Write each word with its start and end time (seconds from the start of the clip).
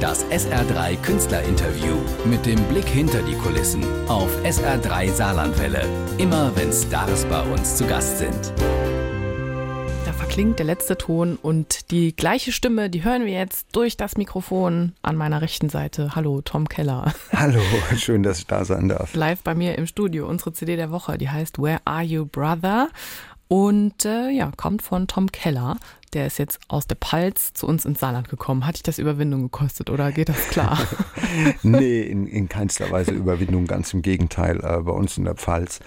Das 0.00 0.24
SR3 0.26 0.96
Künstlerinterview 0.98 1.96
mit 2.24 2.46
dem 2.46 2.62
Blick 2.68 2.86
hinter 2.86 3.20
die 3.20 3.34
Kulissen 3.34 3.82
auf 4.06 4.30
SR3 4.44 5.10
Saarlandwelle. 5.10 5.84
Immer 6.18 6.54
wenn 6.54 6.72
Stars 6.72 7.24
bei 7.24 7.42
uns 7.42 7.76
zu 7.76 7.84
Gast 7.84 8.18
sind. 8.18 8.52
Da 10.06 10.12
verklingt 10.12 10.60
der 10.60 10.66
letzte 10.66 10.96
Ton 10.96 11.36
und 11.42 11.90
die 11.90 12.14
gleiche 12.14 12.52
Stimme, 12.52 12.90
die 12.90 13.02
hören 13.02 13.26
wir 13.26 13.32
jetzt 13.32 13.74
durch 13.74 13.96
das 13.96 14.16
Mikrofon 14.16 14.92
an 15.02 15.16
meiner 15.16 15.42
rechten 15.42 15.68
Seite. 15.68 16.14
Hallo, 16.14 16.42
Tom 16.42 16.68
Keller. 16.68 17.12
Hallo, 17.32 17.60
schön, 17.96 18.22
dass 18.22 18.38
ich 18.38 18.46
da 18.46 18.64
sein 18.64 18.88
darf. 18.88 19.16
Live 19.16 19.42
bei 19.42 19.56
mir 19.56 19.76
im 19.78 19.88
Studio, 19.88 20.28
unsere 20.28 20.52
CD 20.52 20.76
der 20.76 20.92
Woche, 20.92 21.18
die 21.18 21.28
heißt 21.28 21.60
Where 21.60 21.80
Are 21.84 22.04
You 22.04 22.24
Brother? 22.24 22.88
Und 23.48 24.04
äh, 24.04 24.28
ja, 24.28 24.52
kommt 24.56 24.82
von 24.82 25.06
Tom 25.06 25.32
Keller. 25.32 25.76
Der 26.12 26.26
ist 26.26 26.38
jetzt 26.38 26.60
aus 26.68 26.86
der 26.86 26.94
Palz 26.94 27.52
zu 27.52 27.66
uns 27.66 27.84
ins 27.84 28.00
Saarland 28.00 28.28
gekommen. 28.28 28.66
Hat 28.66 28.76
dich 28.76 28.82
das 28.82 28.98
Überwindung 28.98 29.42
gekostet 29.42 29.90
oder 29.90 30.12
geht 30.12 30.28
das 30.28 30.48
klar? 30.48 30.78
nee, 31.62 32.02
in, 32.02 32.26
in 32.26 32.48
keinster 32.48 32.90
Weise 32.90 33.12
Überwindung, 33.12 33.66
ganz 33.66 33.92
im 33.92 34.02
Gegenteil. 34.02 34.58
Äh, 34.58 34.82
bei 34.82 34.92
uns 34.92 35.18
in 35.18 35.24
der 35.24 35.34
Pfalz. 35.34 35.80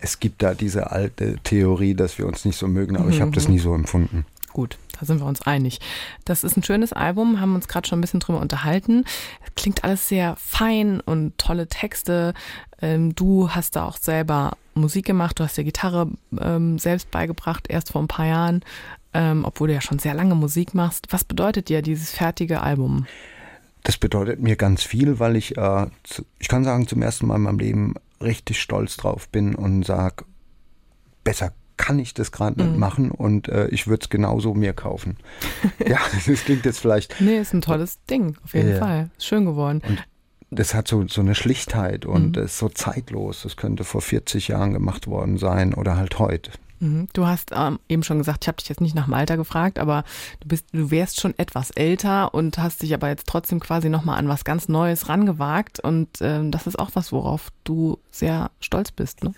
Es 0.00 0.20
gibt 0.20 0.42
da 0.42 0.54
diese 0.54 0.90
alte 0.90 1.38
Theorie, 1.42 1.94
dass 1.94 2.18
wir 2.18 2.26
uns 2.26 2.44
nicht 2.44 2.56
so 2.56 2.68
mögen, 2.68 2.96
aber 2.96 3.06
mhm. 3.06 3.12
ich 3.12 3.20
habe 3.20 3.30
das 3.30 3.48
nie 3.48 3.58
so 3.58 3.74
empfunden. 3.74 4.26
Gut, 4.52 4.78
da 4.98 5.06
sind 5.06 5.20
wir 5.20 5.26
uns 5.26 5.42
einig. 5.42 5.80
Das 6.24 6.44
ist 6.44 6.56
ein 6.56 6.62
schönes 6.62 6.92
Album, 6.92 7.40
haben 7.40 7.54
uns 7.54 7.68
gerade 7.68 7.86
schon 7.88 7.98
ein 7.98 8.02
bisschen 8.02 8.20
drüber 8.20 8.40
unterhalten. 8.40 9.04
Klingt 9.54 9.84
alles 9.84 10.08
sehr 10.08 10.36
fein 10.36 11.00
und 11.00 11.36
tolle 11.38 11.66
Texte. 11.66 12.34
Ähm, 12.80 13.14
du 13.14 13.50
hast 13.50 13.76
da 13.76 13.84
auch 13.84 13.96
selber 13.96 14.56
Musik 14.76 15.06
gemacht, 15.06 15.38
du 15.38 15.44
hast 15.44 15.56
dir 15.56 15.64
Gitarre 15.64 16.08
ähm, 16.40 16.78
selbst 16.78 17.10
beigebracht, 17.10 17.66
erst 17.68 17.92
vor 17.92 18.02
ein 18.02 18.08
paar 18.08 18.26
Jahren, 18.26 18.62
ähm, 19.14 19.44
obwohl 19.44 19.68
du 19.68 19.74
ja 19.74 19.80
schon 19.80 19.98
sehr 19.98 20.14
lange 20.14 20.34
Musik 20.34 20.74
machst. 20.74 21.06
Was 21.10 21.24
bedeutet 21.24 21.68
dir 21.68 21.82
dieses 21.82 22.10
fertige 22.10 22.60
Album? 22.60 23.06
Das 23.82 23.96
bedeutet 23.96 24.40
mir 24.40 24.56
ganz 24.56 24.82
viel, 24.82 25.18
weil 25.18 25.36
ich, 25.36 25.56
äh, 25.56 25.86
ich 26.38 26.48
kann 26.48 26.64
sagen, 26.64 26.88
zum 26.88 27.02
ersten 27.02 27.26
Mal 27.26 27.36
in 27.36 27.42
meinem 27.42 27.58
Leben 27.58 27.94
richtig 28.20 28.60
stolz 28.60 28.96
drauf 28.96 29.28
bin 29.28 29.54
und 29.54 29.84
sage, 29.84 30.24
besser 31.24 31.52
kann 31.76 31.98
ich 31.98 32.14
das 32.14 32.32
gerade 32.32 32.62
mhm. 32.62 32.70
nicht 32.70 32.78
machen 32.78 33.10
und 33.10 33.48
äh, 33.48 33.68
ich 33.68 33.86
würde 33.86 34.02
es 34.04 34.08
genauso 34.08 34.54
mir 34.54 34.72
kaufen. 34.72 35.18
ja, 35.86 35.98
das 36.26 36.44
klingt 36.44 36.64
jetzt 36.64 36.80
vielleicht. 36.80 37.20
Nee, 37.20 37.38
ist 37.38 37.54
ein 37.54 37.60
tolles 37.60 38.02
Ding, 38.04 38.36
auf 38.44 38.54
jeden 38.54 38.72
ja. 38.72 38.78
Fall. 38.78 39.10
Ist 39.16 39.26
schön 39.26 39.44
geworden. 39.44 39.82
Und 39.86 40.04
das 40.50 40.74
hat 40.74 40.88
so, 40.88 41.06
so 41.08 41.20
eine 41.20 41.34
Schlichtheit 41.34 42.06
und 42.06 42.36
mhm. 42.36 42.44
ist 42.44 42.58
so 42.58 42.68
zeitlos. 42.68 43.42
Das 43.42 43.56
könnte 43.56 43.84
vor 43.84 44.00
40 44.00 44.48
Jahren 44.48 44.72
gemacht 44.72 45.06
worden 45.06 45.38
sein 45.38 45.74
oder 45.74 45.96
halt 45.96 46.18
heute. 46.18 46.50
Mhm. 46.80 47.08
Du 47.12 47.26
hast 47.26 47.52
ähm, 47.54 47.78
eben 47.88 48.02
schon 48.02 48.18
gesagt, 48.18 48.44
ich 48.44 48.48
habe 48.48 48.56
dich 48.56 48.68
jetzt 48.68 48.80
nicht 48.80 48.94
nach 48.94 49.06
dem 49.06 49.14
Alter 49.14 49.36
gefragt, 49.36 49.78
aber 49.78 50.04
du 50.40 50.48
bist, 50.48 50.66
du 50.72 50.90
wärst 50.90 51.20
schon 51.20 51.34
etwas 51.38 51.70
älter 51.70 52.34
und 52.34 52.58
hast 52.58 52.82
dich 52.82 52.92
aber 52.94 53.08
jetzt 53.08 53.26
trotzdem 53.26 53.60
quasi 53.60 53.88
nochmal 53.88 54.18
an 54.18 54.28
was 54.28 54.44
ganz 54.44 54.68
Neues 54.68 55.08
rangewagt. 55.08 55.80
Und 55.80 56.08
ähm, 56.20 56.50
das 56.50 56.66
ist 56.66 56.78
auch 56.78 56.90
was, 56.94 57.12
worauf 57.12 57.50
du 57.64 57.98
sehr 58.18 58.50
stolz 58.60 58.90
bist, 58.90 59.22
ne? 59.24 59.32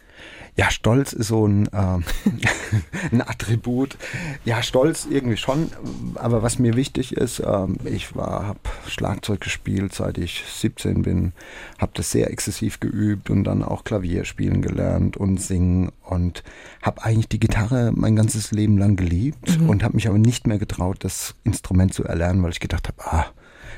Ja, 0.56 0.72
Stolz 0.72 1.12
ist 1.12 1.28
so 1.28 1.46
ein, 1.46 1.68
äh, 1.68 1.98
ein 3.12 3.22
Attribut. 3.22 3.96
Ja, 4.44 4.60
Stolz 4.60 5.06
irgendwie 5.08 5.36
schon. 5.36 5.70
Aber 6.16 6.42
was 6.42 6.58
mir 6.58 6.74
wichtig 6.74 7.12
ist, 7.12 7.38
äh, 7.38 7.66
ich 7.84 8.12
habe 8.16 8.58
Schlagzeug 8.88 9.40
gespielt, 9.40 9.94
seit 9.94 10.18
ich 10.18 10.42
17 10.48 11.02
bin, 11.02 11.32
habe 11.78 11.92
das 11.94 12.10
sehr 12.10 12.32
exzessiv 12.32 12.80
geübt 12.80 13.30
und 13.30 13.44
dann 13.44 13.62
auch 13.62 13.84
Klavier 13.84 14.24
spielen 14.24 14.60
gelernt 14.60 15.16
und 15.16 15.40
singen 15.40 15.92
und 16.02 16.42
habe 16.82 17.04
eigentlich 17.04 17.28
die 17.28 17.38
Gitarre 17.38 17.92
mein 17.94 18.16
ganzes 18.16 18.50
Leben 18.50 18.78
lang 18.78 18.96
geliebt 18.96 19.60
mhm. 19.60 19.68
und 19.68 19.84
habe 19.84 19.94
mich 19.94 20.08
aber 20.08 20.18
nicht 20.18 20.48
mehr 20.48 20.58
getraut, 20.58 20.98
das 21.00 21.36
Instrument 21.44 21.94
zu 21.94 22.02
erlernen, 22.02 22.42
weil 22.42 22.50
ich 22.50 22.58
gedacht 22.58 22.88
habe, 22.88 23.04
ah, 23.06 23.26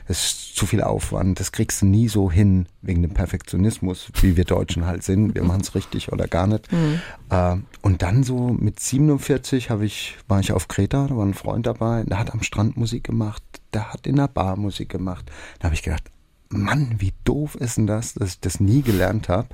das 0.08 0.24
ist 0.24 0.56
zu 0.56 0.66
viel 0.66 0.82
Aufwand, 0.82 1.40
das 1.40 1.52
kriegst 1.52 1.82
du 1.82 1.86
nie 1.86 2.08
so 2.08 2.30
hin 2.30 2.66
wegen 2.82 3.02
dem 3.02 3.12
Perfektionismus, 3.12 4.10
wie 4.20 4.36
wir 4.36 4.44
Deutschen 4.44 4.86
halt 4.86 5.02
sind. 5.02 5.34
Wir 5.34 5.44
machen 5.44 5.62
es 5.62 5.74
richtig 5.74 6.12
oder 6.12 6.28
gar 6.28 6.46
nicht. 6.46 6.70
Mhm. 6.72 7.00
Äh, 7.30 7.56
und 7.82 8.02
dann 8.02 8.22
so 8.24 8.48
mit 8.48 8.80
47 8.80 9.70
ich, 9.82 10.18
war 10.28 10.40
ich 10.40 10.52
auf 10.52 10.68
Kreta, 10.68 11.06
da 11.08 11.16
war 11.16 11.24
ein 11.24 11.34
Freund 11.34 11.66
dabei, 11.66 12.04
der 12.04 12.18
hat 12.18 12.32
am 12.32 12.42
Strand 12.42 12.76
Musik 12.76 13.04
gemacht, 13.04 13.42
der 13.72 13.92
hat 13.92 14.06
in 14.06 14.16
der 14.16 14.28
Bar 14.28 14.56
Musik 14.56 14.88
gemacht. 14.88 15.30
Da 15.58 15.64
habe 15.64 15.74
ich 15.74 15.82
gedacht, 15.82 16.04
Mann, 16.52 16.96
wie 16.98 17.12
doof 17.22 17.54
ist 17.54 17.76
denn 17.76 17.86
das, 17.86 18.14
dass 18.14 18.30
ich 18.30 18.40
das 18.40 18.58
nie 18.58 18.82
gelernt 18.82 19.28
habe. 19.28 19.46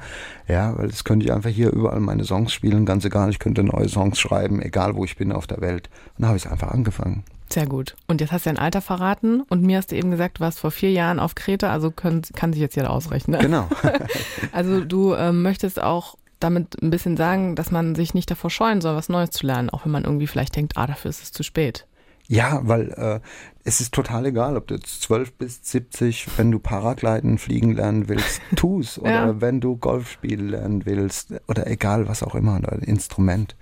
Ja, 0.48 0.76
weil 0.78 0.88
das 0.88 1.04
könnte 1.04 1.26
ich 1.26 1.32
einfach 1.32 1.50
hier 1.50 1.70
überall 1.70 2.00
meine 2.00 2.24
Songs 2.24 2.52
spielen, 2.52 2.86
ganz 2.86 3.04
egal, 3.04 3.28
ich 3.28 3.38
könnte 3.38 3.62
neue 3.62 3.88
Songs 3.88 4.18
schreiben, 4.18 4.62
egal 4.62 4.96
wo 4.96 5.04
ich 5.04 5.16
bin 5.16 5.30
auf 5.30 5.46
der 5.46 5.60
Welt. 5.60 5.90
Und 6.16 6.22
da 6.22 6.28
habe 6.28 6.38
ich 6.38 6.46
es 6.46 6.50
einfach 6.50 6.70
angefangen. 6.70 7.22
Sehr 7.48 7.66
gut. 7.66 7.96
Und 8.06 8.20
jetzt 8.20 8.32
hast 8.32 8.46
du 8.46 8.50
dein 8.50 8.58
Alter 8.58 8.80
verraten 8.80 9.42
und 9.42 9.62
mir 9.62 9.78
hast 9.78 9.92
du 9.92 9.96
eben 9.96 10.10
gesagt, 10.10 10.38
du 10.38 10.40
warst 10.40 10.58
vor 10.58 10.70
vier 10.70 10.90
Jahren 10.90 11.20
auf 11.20 11.34
Kreta, 11.34 11.70
also 11.70 11.90
können, 11.90 12.22
kann 12.34 12.52
sich 12.52 12.60
jetzt 12.60 12.76
jeder 12.76 12.90
ausrechnen. 12.90 13.40
Genau. 13.40 13.68
also 14.52 14.84
du 14.84 15.14
ähm, 15.14 15.42
möchtest 15.42 15.80
auch 15.80 16.16
damit 16.40 16.82
ein 16.82 16.90
bisschen 16.90 17.16
sagen, 17.16 17.54
dass 17.54 17.70
man 17.70 17.94
sich 17.94 18.14
nicht 18.14 18.30
davor 18.30 18.50
scheuen 18.50 18.80
soll, 18.80 18.96
was 18.96 19.08
Neues 19.08 19.30
zu 19.30 19.46
lernen, 19.46 19.70
auch 19.70 19.84
wenn 19.84 19.92
man 19.92 20.04
irgendwie 20.04 20.26
vielleicht 20.26 20.56
denkt, 20.56 20.76
ah, 20.76 20.86
dafür 20.86 21.08
ist 21.08 21.22
es 21.22 21.32
zu 21.32 21.42
spät. 21.42 21.86
Ja, 22.28 22.60
weil 22.64 22.90
äh, 22.92 23.20
es 23.64 23.80
ist 23.80 23.94
total 23.94 24.26
egal, 24.26 24.56
ob 24.56 24.66
du 24.66 24.74
jetzt 24.74 25.02
12 25.02 25.34
bist, 25.34 25.66
70, 25.66 26.26
wenn 26.36 26.50
du 26.50 26.58
Paragliden 26.58 27.38
fliegen 27.38 27.72
lernen 27.72 28.08
willst, 28.08 28.40
tu's. 28.56 28.98
Oder 28.98 29.10
ja. 29.10 29.40
wenn 29.40 29.60
du 29.60 29.76
Golf 29.76 30.10
spielen 30.10 30.48
lernen 30.48 30.86
willst 30.86 31.34
oder 31.46 31.68
egal 31.68 32.08
was 32.08 32.22
auch 32.22 32.34
immer, 32.34 32.56
oder 32.56 32.72
ein 32.72 32.80
Instrument. 32.80 33.56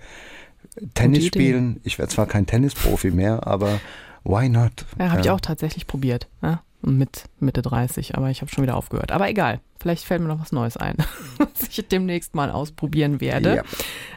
Tennis 0.93 1.25
spielen. 1.25 1.79
Ich 1.83 1.97
wäre 1.97 2.07
zwar 2.07 2.25
kein 2.25 2.45
Tennisprofi 2.45 3.11
mehr, 3.11 3.47
aber 3.47 3.79
why 4.23 4.49
not? 4.49 4.85
Ja, 4.99 5.11
habe 5.11 5.21
ich 5.21 5.29
auch 5.29 5.41
tatsächlich 5.41 5.87
probiert. 5.87 6.27
Ja? 6.41 6.61
Mit 6.81 7.25
Mitte 7.39 7.61
30, 7.61 8.15
aber 8.15 8.29
ich 8.29 8.41
habe 8.41 8.51
schon 8.51 8.63
wieder 8.63 8.75
aufgehört. 8.75 9.11
Aber 9.11 9.27
egal, 9.29 9.59
vielleicht 9.79 10.05
fällt 10.05 10.21
mir 10.21 10.27
noch 10.27 10.39
was 10.39 10.51
Neues 10.51 10.77
ein, 10.77 10.97
was 11.37 11.69
ich 11.69 11.87
demnächst 11.87 12.35
mal 12.35 12.51
ausprobieren 12.51 13.21
werde. 13.21 13.57
Ja. 13.57 13.63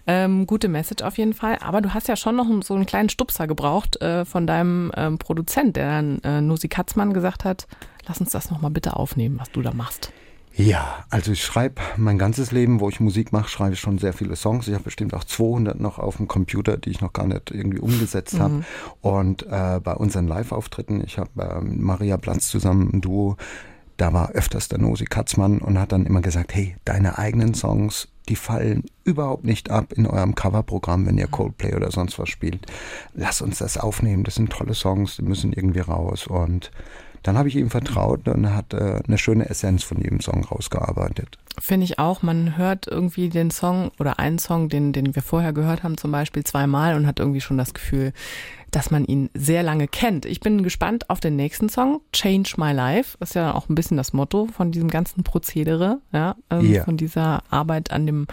Ähm, 0.06 0.46
gute 0.46 0.68
Message 0.68 1.02
auf 1.02 1.16
jeden 1.18 1.34
Fall. 1.34 1.58
Aber 1.60 1.80
du 1.80 1.94
hast 1.94 2.08
ja 2.08 2.16
schon 2.16 2.36
noch 2.36 2.46
so 2.62 2.74
einen 2.74 2.86
kleinen 2.86 3.08
Stupser 3.08 3.46
gebraucht 3.46 4.00
äh, 4.02 4.24
von 4.24 4.46
deinem 4.46 4.92
ähm, 4.96 5.18
Produzent, 5.18 5.76
der 5.76 5.88
dann 5.88 6.18
äh, 6.24 6.40
Nusi 6.40 6.68
Katzmann 6.68 7.14
gesagt 7.14 7.44
hat, 7.44 7.66
lass 8.06 8.20
uns 8.20 8.30
das 8.30 8.50
nochmal 8.50 8.70
bitte 8.70 8.96
aufnehmen, 8.96 9.38
was 9.38 9.50
du 9.50 9.62
da 9.62 9.72
machst. 9.72 10.12
Ja, 10.58 11.04
also 11.08 11.30
ich 11.30 11.44
schreibe 11.44 11.80
mein 11.96 12.18
ganzes 12.18 12.50
Leben, 12.50 12.80
wo 12.80 12.88
ich 12.88 12.98
Musik 12.98 13.32
mache, 13.32 13.48
schreibe 13.48 13.74
ich 13.74 13.80
schon 13.80 13.98
sehr 13.98 14.12
viele 14.12 14.34
Songs. 14.34 14.66
Ich 14.66 14.74
habe 14.74 14.82
bestimmt 14.82 15.14
auch 15.14 15.22
200 15.22 15.78
noch 15.78 16.00
auf 16.00 16.16
dem 16.16 16.26
Computer, 16.26 16.76
die 16.76 16.90
ich 16.90 17.00
noch 17.00 17.12
gar 17.12 17.28
nicht 17.28 17.52
irgendwie 17.52 17.78
umgesetzt 17.78 18.34
mhm. 18.34 18.40
habe. 18.40 18.64
Und 19.00 19.44
äh, 19.44 19.78
bei 19.78 19.94
unseren 19.94 20.26
Live-Auftritten, 20.26 21.00
ich 21.04 21.16
habe 21.16 21.30
äh, 21.40 21.60
Maria 21.60 22.16
Platz 22.16 22.48
zusammen 22.48 22.90
ein 22.92 23.00
Duo, 23.00 23.36
da 23.98 24.12
war 24.12 24.32
öfters 24.32 24.68
der 24.68 24.78
Nosi 24.78 25.04
Katzmann 25.04 25.58
und 25.58 25.78
hat 25.78 25.92
dann 25.92 26.06
immer 26.06 26.22
gesagt, 26.22 26.52
hey, 26.56 26.76
deine 26.84 27.18
eigenen 27.18 27.54
Songs, 27.54 28.08
die 28.28 28.36
fallen 28.36 28.82
überhaupt 29.04 29.44
nicht 29.44 29.70
ab 29.70 29.92
in 29.92 30.08
eurem 30.08 30.34
Coverprogramm, 30.34 31.06
wenn 31.06 31.18
ihr 31.18 31.28
Coldplay 31.28 31.76
oder 31.76 31.92
sonst 31.92 32.18
was 32.18 32.28
spielt. 32.28 32.66
Lass 33.14 33.42
uns 33.42 33.58
das 33.58 33.78
aufnehmen, 33.78 34.24
das 34.24 34.34
sind 34.34 34.50
tolle 34.50 34.74
Songs, 34.74 35.16
die 35.16 35.22
müssen 35.22 35.52
irgendwie 35.52 35.80
raus 35.80 36.26
und 36.26 36.72
dann 37.28 37.36
habe 37.36 37.50
ich 37.50 37.56
ihm 37.56 37.68
vertraut 37.68 38.26
und 38.26 38.42
er 38.44 38.56
hat 38.56 38.72
äh, 38.72 39.02
eine 39.06 39.18
schöne 39.18 39.50
Essenz 39.50 39.84
von 39.84 39.98
jedem 39.98 40.20
Song 40.20 40.44
rausgearbeitet. 40.44 41.36
Finde 41.60 41.84
ich 41.84 41.98
auch. 41.98 42.22
Man 42.22 42.56
hört 42.56 42.86
irgendwie 42.86 43.28
den 43.28 43.50
Song 43.50 43.90
oder 43.98 44.18
einen 44.18 44.38
Song, 44.38 44.70
den, 44.70 44.94
den 44.94 45.14
wir 45.14 45.20
vorher 45.20 45.52
gehört 45.52 45.82
haben, 45.82 45.98
zum 45.98 46.10
Beispiel 46.10 46.42
zweimal 46.42 46.96
und 46.96 47.06
hat 47.06 47.18
irgendwie 47.20 47.42
schon 47.42 47.58
das 47.58 47.74
Gefühl, 47.74 48.14
dass 48.70 48.90
man 48.90 49.04
ihn 49.04 49.28
sehr 49.34 49.62
lange 49.62 49.88
kennt. 49.88 50.24
Ich 50.24 50.40
bin 50.40 50.62
gespannt 50.62 51.10
auf 51.10 51.20
den 51.20 51.36
nächsten 51.36 51.68
Song, 51.68 52.00
Change 52.14 52.54
My 52.56 52.72
Life. 52.72 53.18
Das 53.20 53.30
ist 53.30 53.34
ja 53.34 53.52
auch 53.52 53.68
ein 53.68 53.74
bisschen 53.74 53.98
das 53.98 54.14
Motto 54.14 54.46
von 54.46 54.72
diesem 54.72 54.88
ganzen 54.88 55.22
Prozedere, 55.22 55.98
ja, 56.12 56.34
ähm, 56.48 56.64
yeah. 56.64 56.84
von 56.86 56.96
dieser 56.96 57.42
Arbeit 57.50 57.90
an 57.90 58.06
dem 58.06 58.26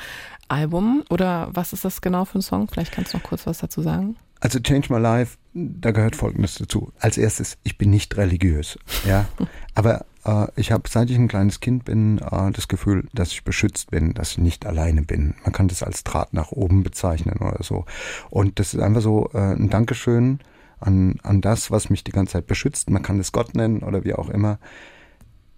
Album. 0.47 1.03
Oder 1.09 1.49
was 1.51 1.73
ist 1.73 1.83
das 1.83 1.99
genau 1.99 2.23
für 2.23 2.39
ein 2.39 2.41
Song? 2.41 2.69
Vielleicht 2.71 2.93
kannst 2.93 3.13
du 3.13 3.17
noch 3.17 3.25
kurz 3.25 3.45
was 3.45 3.57
dazu 3.57 3.81
sagen. 3.81 4.15
Also 4.39 4.59
Change 4.59 4.93
My 4.93 4.99
Life, 5.01 5.35
da 5.55 5.91
gehört 5.91 6.15
Folgendes 6.15 6.55
dazu. 6.55 6.91
Als 6.99 7.17
erstes, 7.17 7.57
ich 7.63 7.77
bin 7.77 7.89
nicht 7.89 8.15
religiös, 8.17 8.77
ja, 9.07 9.25
aber 9.73 10.05
äh, 10.25 10.47
ich 10.55 10.71
habe, 10.71 10.83
seit 10.89 11.09
ich 11.09 11.17
ein 11.17 11.29
kleines 11.29 11.61
Kind 11.61 11.85
bin, 11.85 12.19
äh, 12.19 12.51
das 12.51 12.67
Gefühl, 12.67 13.07
dass 13.13 13.31
ich 13.31 13.43
beschützt 13.43 13.91
bin, 13.91 14.13
dass 14.13 14.31
ich 14.31 14.37
nicht 14.39 14.65
alleine 14.65 15.01
bin. 15.01 15.35
Man 15.43 15.53
kann 15.53 15.69
das 15.69 15.81
als 15.81 16.03
Draht 16.03 16.33
nach 16.33 16.51
oben 16.51 16.83
bezeichnen 16.83 17.37
oder 17.39 17.63
so. 17.63 17.85
Und 18.29 18.59
das 18.59 18.73
ist 18.73 18.81
einfach 18.81 19.01
so 19.01 19.29
äh, 19.33 19.53
ein 19.53 19.69
Dankeschön 19.69 20.39
an, 20.79 21.19
an 21.23 21.39
das, 21.39 21.71
was 21.71 21.89
mich 21.89 22.03
die 22.03 22.11
ganze 22.11 22.33
Zeit 22.33 22.47
beschützt. 22.47 22.89
Man 22.89 23.01
kann 23.01 23.19
es 23.19 23.31
Gott 23.31 23.55
nennen 23.55 23.79
oder 23.79 24.03
wie 24.03 24.13
auch 24.13 24.29
immer, 24.29 24.59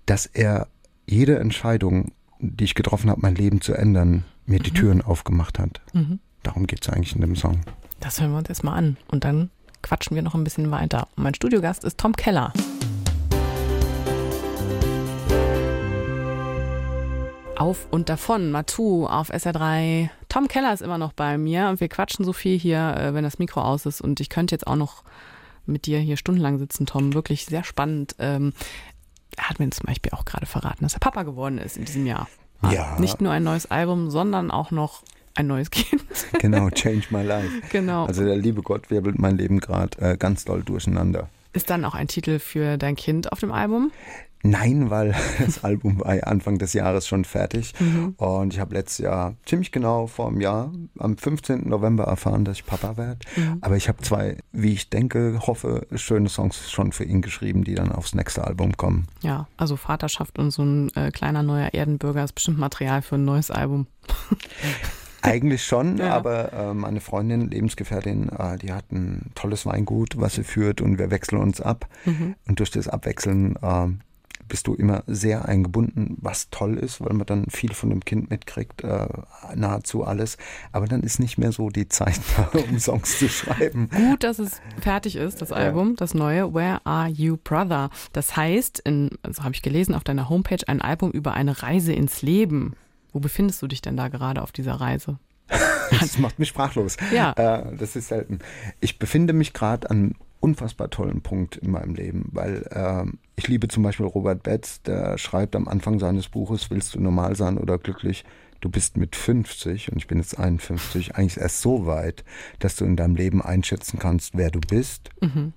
dass 0.05 0.27
er 0.27 0.67
jede 1.07 1.39
Entscheidung, 1.39 2.11
die 2.39 2.65
ich 2.65 2.75
getroffen 2.75 3.09
habe, 3.09 3.21
mein 3.21 3.35
Leben 3.35 3.61
zu 3.61 3.73
ändern, 3.73 4.25
mir 4.45 4.59
die 4.59 4.71
mhm. 4.71 4.75
Türen 4.75 5.01
aufgemacht 5.01 5.57
hat. 5.57 5.81
Mhm. 5.93 6.19
Darum 6.43 6.67
geht 6.67 6.83
es 6.83 6.89
eigentlich 6.89 7.15
in 7.15 7.21
dem 7.21 7.35
Song. 7.35 7.61
Das 7.99 8.21
hören 8.21 8.31
wir 8.31 8.37
uns 8.37 8.47
jetzt 8.47 8.63
mal 8.63 8.75
an 8.75 8.97
und 9.07 9.23
dann 9.23 9.49
quatschen 9.81 10.15
wir 10.15 10.23
noch 10.23 10.35
ein 10.35 10.43
bisschen 10.43 10.71
weiter. 10.71 11.07
Und 11.15 11.23
mein 11.23 11.33
Studiogast 11.33 11.83
ist 11.83 11.97
Tom 11.97 12.13
Keller. 12.13 12.53
Auf 17.55 17.87
und 17.89 18.09
davon, 18.09 18.51
Matu 18.51 19.07
auf 19.07 19.31
SR3. 19.31 20.09
Tom 20.29 20.47
Keller 20.47 20.73
ist 20.73 20.81
immer 20.81 20.97
noch 20.97 21.13
bei 21.13 21.37
mir 21.37 21.69
und 21.69 21.79
wir 21.79 21.89
quatschen 21.89 22.23
so 22.23 22.33
viel 22.33 22.57
hier, 22.57 22.95
äh, 22.97 23.13
wenn 23.13 23.23
das 23.23 23.39
Mikro 23.39 23.61
aus 23.61 23.85
ist. 23.85 24.01
Und 24.01 24.19
ich 24.19 24.29
könnte 24.29 24.53
jetzt 24.53 24.67
auch 24.67 24.75
noch 24.75 25.03
mit 25.65 25.85
dir 25.85 25.99
hier 25.99 26.17
stundenlang 26.17 26.59
sitzen, 26.59 26.85
Tom. 26.85 27.13
Wirklich 27.13 27.45
sehr 27.45 27.63
spannend. 27.63 28.15
Ähm, 28.19 28.53
er 29.35 29.49
hat 29.49 29.59
mir 29.59 29.69
zum 29.69 29.85
Beispiel 29.85 30.11
auch 30.13 30.25
gerade 30.25 30.45
verraten, 30.45 30.83
dass 30.83 30.93
er 30.93 30.99
Papa 30.99 31.23
geworden 31.23 31.57
ist 31.57 31.77
in 31.77 31.85
diesem 31.85 32.05
Jahr. 32.05 32.27
Ja. 32.71 32.97
Nicht 32.99 33.21
nur 33.21 33.31
ein 33.31 33.43
neues 33.43 33.69
Album, 33.69 34.09
sondern 34.09 34.51
auch 34.51 34.71
noch 34.71 35.03
ein 35.37 35.47
neues 35.47 35.71
Kind. 35.71 36.03
Genau, 36.39 36.69
Change 36.69 37.05
My 37.09 37.23
Life. 37.23 37.49
Genau. 37.71 38.05
Also 38.05 38.23
der 38.23 38.35
liebe 38.35 38.61
Gott 38.61 38.89
wirbelt 38.89 39.17
mein 39.19 39.37
Leben 39.37 39.59
gerade 39.59 39.97
äh, 39.99 40.17
ganz 40.17 40.45
doll 40.45 40.63
durcheinander. 40.63 41.29
Ist 41.53 41.69
dann 41.69 41.85
auch 41.85 41.95
ein 41.95 42.07
Titel 42.07 42.39
für 42.39 42.77
dein 42.77 42.95
Kind 42.95 43.31
auf 43.31 43.39
dem 43.39 43.51
Album? 43.51 43.91
Nein, 44.43 44.89
weil 44.89 45.15
das 45.39 45.63
Album 45.63 45.99
war 45.99 46.15
Anfang 46.27 46.57
des 46.57 46.73
Jahres 46.73 47.07
schon 47.07 47.25
fertig. 47.25 47.73
Mhm. 47.79 48.15
Und 48.17 48.53
ich 48.53 48.59
habe 48.59 48.75
letztes 48.75 48.99
Jahr, 48.99 49.35
ziemlich 49.45 49.71
genau 49.71 50.07
vor 50.07 50.27
einem 50.27 50.41
Jahr, 50.41 50.71
am 50.97 51.17
15. 51.17 51.67
November 51.67 52.05
erfahren, 52.05 52.45
dass 52.45 52.57
ich 52.57 52.65
Papa 52.65 52.97
werde. 52.97 53.19
Mhm. 53.35 53.57
Aber 53.61 53.75
ich 53.75 53.87
habe 53.87 54.01
zwei, 54.03 54.37
wie 54.51 54.73
ich 54.73 54.89
denke, 54.89 55.39
hoffe, 55.45 55.87
schöne 55.95 56.29
Songs 56.29 56.71
schon 56.71 56.91
für 56.91 57.03
ihn 57.03 57.21
geschrieben, 57.21 57.63
die 57.63 57.75
dann 57.75 57.91
aufs 57.91 58.13
nächste 58.13 58.43
Album 58.43 58.75
kommen. 58.77 59.07
Ja, 59.21 59.47
also 59.57 59.75
Vaterschaft 59.75 60.39
und 60.39 60.51
so 60.51 60.63
ein 60.63 60.91
äh, 60.95 61.11
kleiner 61.11 61.43
neuer 61.43 61.73
Erdenbürger 61.73 62.23
ist 62.23 62.33
bestimmt 62.33 62.59
Material 62.59 63.01
für 63.01 63.15
ein 63.15 63.25
neues 63.25 63.51
Album. 63.51 63.87
Eigentlich 65.27 65.63
schon, 65.65 65.97
Ja. 65.99 66.13
aber 66.15 66.53
äh, 66.53 66.73
meine 66.73 67.01
Freundin, 67.01 67.49
Lebensgefährtin, 67.49 68.29
äh, 68.29 68.57
die 68.57 68.71
hat 68.73 68.91
ein 68.91 69.31
tolles 69.35 69.65
Weingut, 69.65 70.19
was 70.19 70.35
sie 70.35 70.43
führt 70.43 70.81
und 70.81 70.97
wir 70.99 71.11
wechseln 71.11 71.39
uns 71.41 71.61
ab. 71.61 71.87
Mhm. 72.05 72.35
Und 72.47 72.59
durch 72.59 72.71
das 72.71 72.87
Abwechseln 72.87 73.55
äh, 73.61 73.87
bist 74.47 74.67
du 74.67 74.75
immer 74.75 75.03
sehr 75.07 75.45
eingebunden, 75.45 76.15
was 76.21 76.49
toll 76.51 76.77
ist, 76.77 77.01
weil 77.01 77.11
man 77.13 77.25
dann 77.25 77.47
viel 77.49 77.73
von 77.73 77.89
dem 77.89 78.05
Kind 78.05 78.29
mitkriegt, 78.29 78.81
äh, 78.81 79.05
nahezu 79.55 80.05
alles. 80.05 80.37
Aber 80.71 80.85
dann 80.87 81.01
ist 81.01 81.19
nicht 81.19 81.37
mehr 81.37 81.51
so 81.51 81.69
die 81.69 81.89
Zeit 81.89 82.19
da, 82.37 82.49
um 82.57 82.79
Songs 82.79 83.19
zu 83.19 83.27
schreiben. 83.27 83.89
Gut, 83.89 84.23
dass 84.23 84.39
es 84.39 84.61
fertig 84.79 85.17
ist, 85.17 85.41
das 85.41 85.51
Album, 85.51 85.97
das 85.97 86.13
neue 86.13 86.53
Where 86.53 86.79
Are 86.85 87.09
You 87.09 87.35
Brother? 87.35 87.89
Das 88.13 88.37
heißt, 88.37 88.79
in, 88.85 89.09
also 89.21 89.43
habe 89.43 89.53
ich 89.53 89.61
gelesen 89.61 89.93
auf 89.93 90.05
deiner 90.05 90.29
Homepage, 90.29 90.65
ein 90.67 90.81
Album 90.81 91.11
über 91.11 91.33
eine 91.33 91.61
Reise 91.61 91.91
ins 91.91 92.21
Leben. 92.21 92.73
Wo 93.17 93.19
befindest 93.19 93.63
du 93.63 93.67
dich 93.67 93.81
denn 93.81 93.97
da 93.97 94.09
gerade 94.09 94.43
auf 94.43 94.51
dieser 94.51 94.73
Reise? 94.73 95.17
Das 95.89 96.19
macht 96.19 96.37
mich 96.37 96.49
sprachlos. 96.49 96.97
Ja. 97.11 97.31
Äh, 97.31 97.75
das 97.75 97.95
ist 97.95 98.09
selten. 98.09 98.39
Ich 98.79 98.99
befinde 98.99 99.33
mich 99.33 99.53
gerade 99.53 99.89
an 99.89 99.97
einem 99.97 100.15
unfassbar 100.39 100.91
tollen 100.91 101.21
Punkt 101.21 101.55
in 101.55 101.71
meinem 101.71 101.95
Leben, 101.95 102.29
weil 102.31 102.67
äh, 102.69 103.05
ich 103.37 103.47
liebe 103.47 103.69
zum 103.69 103.81
Beispiel 103.81 104.05
Robert 104.05 104.43
Betz, 104.43 104.83
der 104.83 105.17
schreibt 105.17 105.55
am 105.55 105.67
Anfang 105.67 105.97
seines 105.97 106.29
Buches, 106.29 106.69
willst 106.69 106.93
du 106.93 106.99
normal 106.99 107.35
sein 107.35 107.57
oder 107.57 107.79
glücklich? 107.79 108.23
Du 108.61 108.69
bist 108.69 108.97
mit 108.97 109.15
50 109.15 109.91
und 109.91 109.97
ich 109.97 110.07
bin 110.07 110.17
jetzt 110.17 110.37
51 110.37 111.15
eigentlich 111.15 111.37
erst 111.37 111.61
so 111.61 111.85
weit, 111.85 112.23
dass 112.59 112.75
du 112.75 112.85
in 112.85 112.95
deinem 112.95 113.15
Leben 113.15 113.41
einschätzen 113.41 113.99
kannst, 113.99 114.37
wer 114.37 114.49
du 114.51 114.59
bist, 114.59 115.09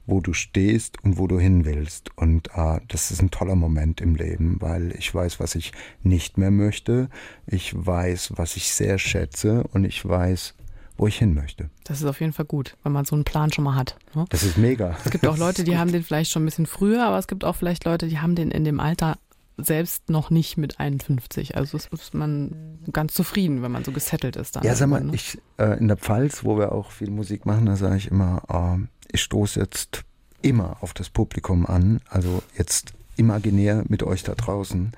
wo 0.06 0.20
du 0.20 0.32
stehst 0.32 1.02
und 1.02 1.18
wo 1.18 1.26
du 1.26 1.38
hin 1.38 1.64
willst. 1.64 2.10
Und 2.16 2.48
äh, 2.54 2.80
das 2.88 3.10
ist 3.10 3.22
ein 3.22 3.30
toller 3.30 3.56
Moment 3.56 4.00
im 4.00 4.14
Leben, 4.14 4.56
weil 4.60 4.92
ich 4.96 5.14
weiß, 5.14 5.40
was 5.40 5.54
ich 5.54 5.72
nicht 6.02 6.38
mehr 6.38 6.50
möchte. 6.50 7.08
Ich 7.46 7.72
weiß, 7.74 8.32
was 8.36 8.56
ich 8.56 8.72
sehr 8.72 8.98
schätze 8.98 9.64
und 9.72 9.84
ich 9.84 10.06
weiß, 10.06 10.54
wo 11.00 11.06
ich 11.06 11.16
hin 11.16 11.34
möchte. 11.34 11.70
Das 11.84 12.00
ist 12.00 12.06
auf 12.06 12.20
jeden 12.20 12.34
Fall 12.34 12.44
gut, 12.44 12.76
wenn 12.82 12.92
man 12.92 13.06
so 13.06 13.16
einen 13.16 13.24
Plan 13.24 13.50
schon 13.52 13.64
mal 13.64 13.74
hat. 13.74 13.96
Ne? 14.14 14.26
Das 14.28 14.42
ist 14.42 14.58
mega. 14.58 14.96
Es 15.02 15.10
gibt 15.10 15.26
auch 15.26 15.38
Leute, 15.38 15.64
die 15.64 15.78
haben 15.78 15.92
den 15.92 16.02
vielleicht 16.02 16.30
schon 16.30 16.42
ein 16.42 16.46
bisschen 16.46 16.66
früher, 16.66 17.06
aber 17.06 17.18
es 17.18 17.26
gibt 17.26 17.44
auch 17.44 17.56
vielleicht 17.56 17.86
Leute, 17.86 18.06
die 18.08 18.18
haben 18.18 18.34
den 18.34 18.50
in 18.50 18.64
dem 18.64 18.80
Alter 18.80 19.16
selbst 19.56 20.08
noch 20.08 20.30
nicht 20.30 20.56
mit 20.56 20.80
51. 20.80 21.56
Also 21.56 21.76
ist 21.76 21.92
ist 21.92 22.14
man 22.14 22.78
ganz 22.92 23.14
zufrieden, 23.14 23.62
wenn 23.62 23.72
man 23.72 23.84
so 23.84 23.92
gesettelt 23.92 24.36
ist. 24.36 24.56
Dann 24.56 24.62
Ja, 24.62 24.74
sag 24.74 24.88
mal, 24.88 25.02
ne? 25.02 25.14
ich 25.14 25.38
äh, 25.58 25.78
in 25.78 25.88
der 25.88 25.96
Pfalz, 25.96 26.44
wo 26.44 26.58
wir 26.58 26.72
auch 26.72 26.90
viel 26.90 27.10
Musik 27.10 27.46
machen, 27.46 27.66
da 27.66 27.76
sage 27.76 27.96
ich 27.96 28.10
immer, 28.10 28.42
äh, 28.48 28.86
ich 29.12 29.22
stoße 29.22 29.60
jetzt 29.60 30.04
immer 30.42 30.78
auf 30.80 30.94
das 30.94 31.10
Publikum 31.10 31.66
an, 31.66 32.00
also 32.08 32.42
jetzt 32.56 32.94
imaginär 33.16 33.84
mit 33.88 34.02
euch 34.02 34.22
da 34.22 34.34
draußen, 34.34 34.92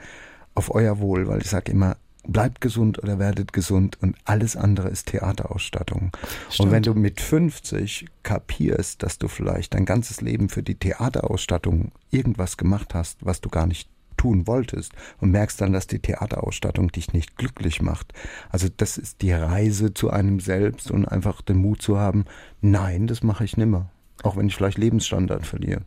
auf 0.55 0.75
euer 0.75 0.99
Wohl, 1.01 1.27
weil 1.27 1.41
ich 1.41 1.49
sage 1.49 1.73
immer, 1.73 1.97
bleibt 2.25 2.61
gesund 2.61 3.03
oder 3.03 3.19
werdet 3.19 3.53
gesund 3.53 3.99
und 4.01 4.17
alles 4.25 4.57
andere 4.57 4.89
ist 4.89 5.09
Theaterausstattung. 5.09 6.13
Und 6.59 6.71
wenn 6.71 6.83
du 6.83 6.95
mit 6.95 7.21
50 7.21 8.07
kapierst, 8.23 9.03
dass 9.03 9.19
du 9.19 9.27
vielleicht 9.29 9.75
dein 9.75 9.85
ganzes 9.85 10.21
Leben 10.21 10.49
für 10.49 10.63
die 10.63 10.77
Theaterausstattung 10.77 11.91
irgendwas 12.11 12.57
gemacht 12.57 12.95
hast, 12.95 13.25
was 13.25 13.41
du 13.41 13.49
gar 13.49 13.67
nicht 13.67 13.89
tun 14.23 14.47
wolltest 14.47 14.93
und 15.21 15.33
merkst 15.33 15.61
dann, 15.61 15.73
dass 15.73 15.89
die 15.89 15.99
Theaterausstattung 15.99 16.93
dich 16.93 17.13
nicht 17.13 17.37
glücklich 17.37 17.83
macht. 17.83 18.13
Also 18.51 18.69
das 18.77 18.97
ist 18.97 19.21
die 19.21 19.33
Reise 19.33 19.95
zu 19.95 20.11
einem 20.11 20.39
selbst 20.39 20.93
und 20.93 21.07
einfach 21.07 21.43
den 21.43 21.57
Mut 21.57 21.83
zu 21.83 21.99
haben, 21.99 22.25
nein, 22.61 23.09
das 23.09 23.25
mache 23.25 23.45
ich 23.45 23.57
nimmer. 23.57 23.91
Auch 24.23 24.37
wenn 24.37 24.47
ich 24.47 24.55
vielleicht 24.55 24.79
Lebensstandard 24.79 25.45
verliere. 25.45 25.83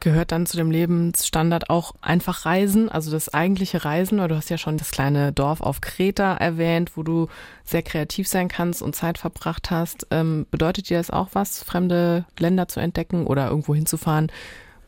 Gehört 0.00 0.30
dann 0.30 0.44
zu 0.44 0.58
dem 0.58 0.70
Lebensstandard 0.70 1.70
auch 1.70 1.94
einfach 2.02 2.44
Reisen, 2.44 2.90
also 2.90 3.10
das 3.10 3.32
eigentliche 3.32 3.84
Reisen, 3.84 4.18
weil 4.18 4.28
du 4.28 4.36
hast 4.36 4.50
ja 4.50 4.58
schon 4.58 4.76
das 4.76 4.90
kleine 4.90 5.32
Dorf 5.32 5.62
auf 5.62 5.80
Kreta 5.80 6.34
erwähnt, 6.34 6.92
wo 6.96 7.02
du 7.02 7.28
sehr 7.64 7.82
kreativ 7.82 8.28
sein 8.28 8.48
kannst 8.48 8.82
und 8.82 8.94
Zeit 8.94 9.16
verbracht 9.16 9.70
hast. 9.70 10.06
Ähm, 10.10 10.46
bedeutet 10.50 10.90
dir 10.90 10.98
das 10.98 11.10
auch 11.10 11.30
was, 11.32 11.64
fremde 11.64 12.26
Länder 12.38 12.68
zu 12.68 12.80
entdecken 12.80 13.26
oder 13.26 13.48
irgendwo 13.48 13.74
hinzufahren, 13.74 14.30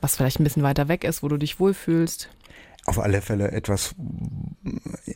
was 0.03 0.17
vielleicht 0.17 0.39
ein 0.39 0.45
bisschen 0.45 0.63
weiter 0.63 0.87
weg 0.89 1.03
ist, 1.03 1.23
wo 1.23 1.29
du 1.29 1.39
dich 1.39 1.59
wohlfühlst? 1.59 2.29
Auf 2.87 2.99
alle 2.99 3.21
Fälle 3.21 3.53
etwas 3.53 3.95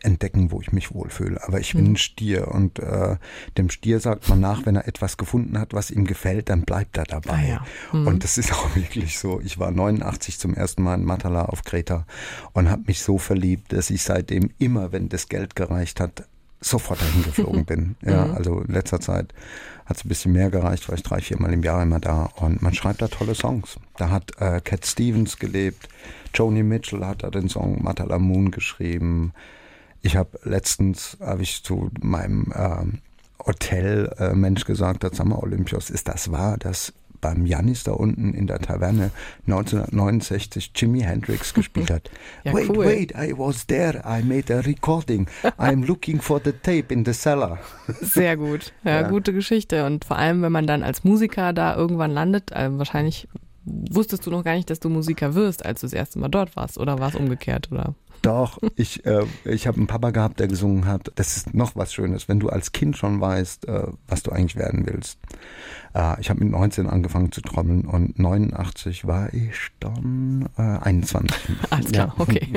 entdecken, 0.03 0.51
wo 0.51 0.61
ich 0.61 0.73
mich 0.73 0.95
wohlfühle. 0.95 1.43
Aber 1.45 1.61
ich 1.61 1.75
bin 1.75 1.93
ein 1.93 1.97
Stier 1.97 2.49
und 2.49 2.79
äh, 2.79 3.17
dem 3.57 3.71
Stier 3.71 4.01
sagt 4.01 4.29
man 4.29 4.41
nach, 4.41 4.67
wenn 4.67 4.77
er 4.77 4.87
etwas 4.87 5.17
gefunden 5.17 5.59
hat, 5.59 5.73
was 5.73 5.91
ihm 5.91 6.07
gefällt, 6.07 6.51
dann 6.51 6.63
bleibt 6.63 6.97
er 6.97 7.05
dabei. 7.05 7.31
Ah 7.31 7.43
ja. 7.43 7.67
Mhm. 7.93 8.07
Und 8.07 8.25
das 8.25 8.39
ist 8.39 8.53
auch 8.53 8.75
wirklich 8.77 9.19
so. 9.19 9.41
Ich 9.41 9.59
war 9.59 9.71
89 9.71 10.39
zum 10.39 10.55
ersten 10.55 10.83
Mal 10.83 10.95
in 10.95 11.05
Matala 11.05 11.47
auf 11.47 11.63
Kreta 11.63 12.07
und 12.53 12.71
habe 12.71 12.85
mich 12.87 13.01
so 13.01 13.19
verliebt, 13.19 13.73
dass 13.73 13.91
ich 13.91 14.03
seitdem 14.03 14.51
immer, 14.59 14.93
wenn 14.93 15.09
das 15.09 15.29
Geld 15.29 15.57
gereicht 15.57 16.01
hat, 16.01 16.25
sofort 16.65 17.01
dahin 17.01 17.23
geflogen 17.23 17.65
bin. 17.67 17.97
Ja, 18.03 18.31
also 18.33 18.61
in 18.61 18.73
letzter 18.73 19.01
Zeit 19.01 19.35
hat 19.87 19.99
es 19.99 20.05
ein 20.05 20.09
bisschen 20.09 20.33
mehr 20.33 20.51
gereicht, 20.51 20.89
war 20.89 20.95
ich 20.95 21.03
drei, 21.03 21.21
viermal 21.21 21.53
im 21.53 21.63
Jahr 21.63 21.83
immer 21.83 22.01
da. 22.01 22.31
Und 22.37 22.63
man 22.63 22.75
schreibt 22.75 23.03
da 23.03 23.09
tolle 23.09 23.35
Songs. 23.35 23.77
Da 23.97 24.11
hat 24.11 24.33
äh, 24.41 24.61
Cat 24.61 24.87
Stevens 24.87 25.39
gelebt, 25.39 25.89
Joni 26.35 26.63
Mitchell 26.63 27.05
hat 27.05 27.23
da 27.23 27.31
den 27.31 27.49
Song 27.49 27.83
Matala 27.83 28.19
Moon 28.19 28.51
geschrieben. 28.51 29.33
Ich 30.01 30.17
habe 30.17 30.39
letztens, 30.43 31.17
habe 31.21 31.43
ich 31.43 31.63
zu 31.63 31.91
meinem 32.01 32.53
ähm, 32.55 32.99
Hotel-Mensch 33.47 34.65
gesagt, 34.65 35.03
der 35.03 35.15
Sommer 35.15 35.43
Olympios, 35.43 35.91
ist 35.91 36.09
das 36.09 36.33
wahr, 36.33 36.57
dass 36.57 36.93
beim 37.25 37.47
Janis 37.47 37.83
da 37.85 37.93
unten 37.93 38.35
in 38.35 38.47
der 38.47 38.59
Taverne 38.59 39.11
1969 39.47 40.73
Jimi 40.77 41.01
Hendrix 41.01 41.55
gespielt 41.55 41.91
hat. 41.91 42.11
Ja, 42.45 42.53
wait, 42.53 42.69
cool. 42.69 42.85
wait, 42.85 43.13
I 43.17 43.33
was 43.37 43.67
there. 43.67 44.03
I 44.07 44.23
made 44.23 44.53
a 44.55 44.61
recording. 44.61 45.27
I'm 45.59 45.85
looking 45.87 46.21
for 46.21 46.39
the 46.45 46.53
tape 46.53 46.93
in 46.93 47.05
the 47.07 47.13
cellar. 47.15 47.59
Sehr 48.01 48.37
gut. 48.37 48.73
Ja, 48.85 49.01
Ja. 49.03 49.09
gute 49.09 49.33
Geschichte. 49.33 49.87
Und 49.87 50.05
vor 50.05 50.19
allem, 50.19 50.43
wenn 50.43 50.53
man 50.53 50.67
dann 50.67 50.83
als 50.83 51.03
Musiker 51.05 51.53
da 51.55 51.75
irgendwann 51.75 52.11
landet, 52.11 52.53
äh, 52.53 52.69
wahrscheinlich 52.77 53.27
wusstest 53.65 54.27
du 54.27 54.31
noch 54.31 54.45
gar 54.45 54.55
nicht, 54.55 54.71
dass 54.71 54.81
du 54.81 54.89
Musiker 54.89 55.35
wirst, 55.35 55.65
als 55.65 55.81
du 55.81 55.87
das 55.87 55.93
erste 55.95 56.19
Mal 56.19 56.29
dort 56.29 56.55
warst. 56.57 56.79
Oder 56.79 56.99
war 56.99 57.09
es 57.09 57.15
umgekehrt? 57.15 57.71
Oder? 57.73 57.95
Doch, 58.23 58.59
ich, 58.77 59.05
äh, 59.05 59.25
ich 59.45 59.67
habe 59.67 59.77
einen 59.77 59.87
Papa 59.87 60.11
gehabt, 60.11 60.41
der 60.41 60.49
gesungen 60.49 60.87
hat. 60.87 61.13
Das 61.17 61.37
ist 61.37 61.53
noch 61.53 61.77
was 61.77 61.93
Schönes, 61.93 62.27
wenn 62.27 62.41
du 62.41 62.49
als 62.49 62.73
Kind 62.73 62.97
schon 62.97 63.21
weißt, 63.21 63.69
äh, 63.69 63.89
was 64.09 64.23
du 64.23 64.31
eigentlich 64.33 64.57
werden 64.57 64.87
willst. 64.87 65.19
Äh, 65.95 66.19
ich 66.23 66.31
habe 66.31 66.41
mit 66.43 66.51
19 66.51 66.87
angefangen 66.89 67.33
zu 67.33 67.43
trommeln 67.43 67.83
und 67.85 68.19
89 68.19 69.07
war 69.07 69.33
ich 69.35 69.55
dann 69.79 70.49
äh, 70.57 70.63
21. 70.63 71.37
Alles 71.71 71.93
klar, 71.93 72.15
Ja. 72.17 72.23
okay. 72.23 72.49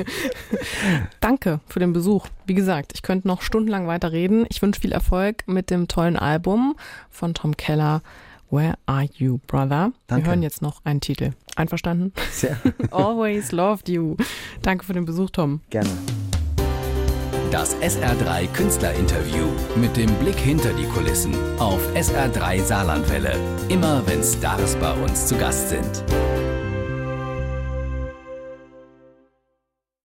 Danke 1.20 1.60
für 1.66 1.80
den 1.80 1.92
Besuch. 1.92 2.28
Wie 2.46 2.54
gesagt, 2.54 2.92
ich 2.94 3.02
könnte 3.02 3.28
noch 3.28 3.42
stundenlang 3.42 3.86
weiter 3.86 4.10
reden. 4.12 4.46
Ich 4.48 4.62
wünsche 4.62 4.80
viel 4.80 4.92
Erfolg 4.92 5.44
mit 5.46 5.70
dem 5.70 5.86
tollen 5.88 6.16
Album 6.16 6.76
von 7.10 7.34
Tom 7.34 7.56
Keller. 7.58 8.00
Where 8.50 8.74
Are 8.86 9.06
You, 9.16 9.38
Brother? 9.46 9.92
Danke. 10.06 10.24
Wir 10.24 10.30
hören 10.30 10.42
jetzt 10.42 10.62
noch 10.62 10.84
einen 10.84 11.00
Titel. 11.00 11.32
Einverstanden? 11.56 12.12
Sehr 12.30 12.56
Always 12.90 13.52
loved 13.52 13.88
you. 13.88 14.16
Danke 14.62 14.84
für 14.84 14.92
den 14.94 15.04
Besuch, 15.04 15.30
Tom. 15.30 15.60
gerne. 15.70 15.90
Das 17.50 17.74
SR3 17.76 18.46
Künstlerinterview 18.52 19.46
mit 19.76 19.96
dem 19.96 20.12
Blick 20.16 20.36
hinter 20.36 20.72
die 20.74 20.84
Kulissen 20.84 21.34
auf 21.58 21.80
SR3 21.94 22.62
Saarlandwelle. 22.62 23.36
Immer 23.70 24.02
wenn 24.06 24.22
Stars 24.22 24.76
bei 24.76 24.92
uns 25.02 25.26
zu 25.26 25.36
Gast 25.36 25.70
sind. 25.70 26.04